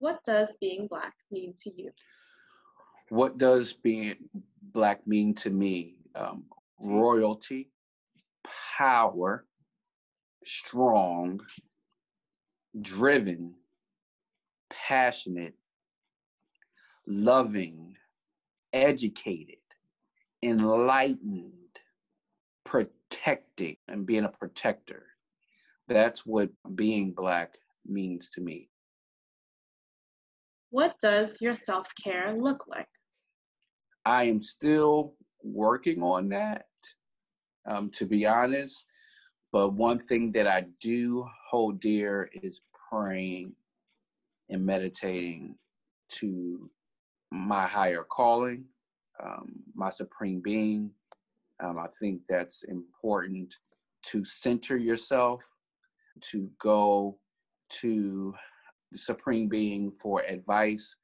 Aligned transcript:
What 0.00 0.24
does 0.24 0.56
being 0.60 0.86
Black 0.86 1.12
mean 1.30 1.54
to 1.62 1.70
you? 1.70 1.92
What 3.10 3.36
does 3.36 3.74
being 3.74 4.16
Black 4.72 5.06
mean 5.06 5.34
to 5.36 5.50
me? 5.50 5.96
Um, 6.14 6.44
royalty, 6.78 7.70
power, 8.78 9.44
strong, 10.44 11.40
driven, 12.80 13.54
passionate, 14.70 15.54
loving, 17.06 17.94
educated, 18.72 19.56
enlightened, 20.42 21.52
protecting, 22.64 23.76
and 23.86 24.06
being 24.06 24.24
a 24.24 24.28
protector. 24.28 25.04
That's 25.88 26.24
what 26.24 26.48
being 26.74 27.12
Black 27.12 27.58
means 27.86 28.30
to 28.30 28.40
me. 28.40 28.70
What 30.70 30.94
does 31.00 31.40
your 31.40 31.54
self 31.54 31.86
care 32.02 32.32
look 32.32 32.66
like? 32.68 32.88
I 34.04 34.24
am 34.24 34.40
still 34.40 35.14
working 35.42 36.02
on 36.02 36.28
that, 36.30 36.66
um, 37.68 37.90
to 37.90 38.06
be 38.06 38.26
honest. 38.26 38.84
But 39.52 39.72
one 39.72 39.98
thing 40.06 40.30
that 40.32 40.46
I 40.46 40.66
do 40.80 41.26
hold 41.50 41.80
dear 41.80 42.30
is 42.42 42.62
praying 42.88 43.52
and 44.48 44.64
meditating 44.64 45.56
to 46.20 46.70
my 47.32 47.66
higher 47.66 48.04
calling, 48.04 48.64
um, 49.22 49.52
my 49.74 49.90
supreme 49.90 50.40
being. 50.40 50.90
Um, 51.62 51.78
I 51.78 51.88
think 51.98 52.22
that's 52.28 52.62
important 52.64 53.54
to 54.04 54.24
center 54.24 54.76
yourself, 54.76 55.42
to 56.30 56.48
go 56.60 57.18
to 57.80 58.34
supreme 58.94 59.48
being 59.48 59.92
for 60.00 60.22
advice, 60.22 60.96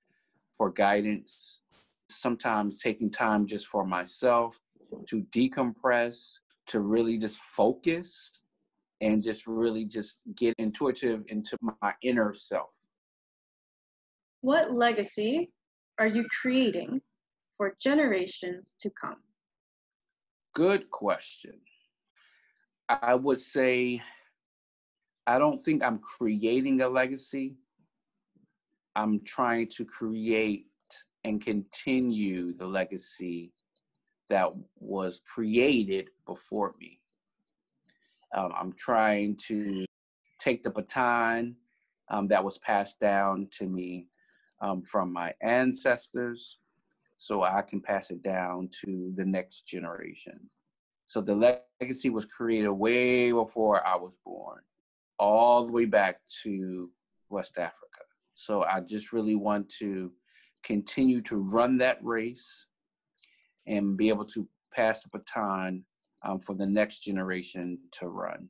for 0.53 0.71
guidance, 0.71 1.61
sometimes 2.09 2.81
taking 2.81 3.11
time 3.11 3.47
just 3.47 3.67
for 3.67 3.84
myself 3.84 4.59
to 5.09 5.23
decompress, 5.34 6.39
to 6.69 6.81
really 6.81 7.19
just 7.19 7.41
focus 7.41 8.31
and 9.01 9.23
just 9.23 9.47
really 9.47 9.84
just 9.84 10.20
get 10.37 10.55
intuitive 10.59 11.23
into 11.28 11.56
my 11.62 11.93
inner 12.03 12.34
self. 12.34 12.70
What 14.41 14.73
legacy 14.73 15.50
are 15.98 16.06
you 16.06 16.27
creating 16.41 17.00
for 17.56 17.75
generations 17.81 18.75
to 18.81 18.91
come? 18.91 19.17
Good 20.55 20.91
question. 20.91 21.61
I 22.89 23.15
would 23.15 23.41
say 23.41 24.03
I 25.27 25.39
don't 25.39 25.59
think 25.59 25.83
I'm 25.83 25.98
creating 25.98 26.81
a 26.81 26.89
legacy. 26.89 27.56
I'm 28.97 29.20
trying 29.25 29.69
to 29.77 29.84
create 29.84 30.66
and 31.22 31.44
continue 31.44 32.56
the 32.56 32.66
legacy 32.66 33.53
that 34.30 34.50
was 34.78 35.20
created 35.20 36.08
before 36.27 36.75
me. 36.80 36.98
Um, 38.34 38.53
I'm 38.58 38.72
trying 38.72 39.36
to 39.48 39.84
take 40.41 40.62
the 40.62 40.70
baton 40.70 41.56
um, 42.08 42.28
that 42.28 42.42
was 42.42 42.56
passed 42.58 42.98
down 42.98 43.48
to 43.58 43.66
me 43.66 44.06
um, 44.62 44.80
from 44.80 45.12
my 45.12 45.34
ancestors 45.42 46.58
so 47.19 47.42
I 47.42 47.62
can 47.62 47.83
pass 47.83 48.10
it 48.10 48.22
down 48.22 48.70
to 48.84 49.12
the 49.14 49.25
next 49.25 49.66
generation. 49.66 50.41
So 51.06 51.20
the 51.20 51.60
legacy 51.81 52.08
was 52.08 52.25
created 52.25 52.70
way 52.70 53.31
before 53.31 53.86
I 53.86 53.97
was 53.97 54.12
born, 54.25 54.62
all 55.19 55.66
the 55.66 55.72
way 55.72 55.84
back 55.84 56.20
to 56.44 56.91
West 57.28 57.58
Africa. 57.58 57.86
So 58.37 58.62
I 58.62 58.81
just 58.81 59.12
really 59.12 59.34
want 59.34 59.69
to 59.81 60.12
continue 60.62 61.23
to 61.23 61.37
run 61.37 61.79
that 61.79 61.98
race 62.03 62.67
and 63.67 63.97
be 63.97 64.09
able 64.09 64.27
to 64.27 64.47
pass 64.73 65.03
the 65.03 65.09
baton 65.11 65.84
um, 66.25 66.41
for 66.41 66.55
the 66.55 66.66
next 66.66 67.00
generation 67.00 67.78
to 67.93 68.09
run. 68.09 68.49